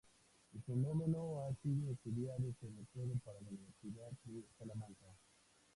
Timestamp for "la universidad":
3.41-4.09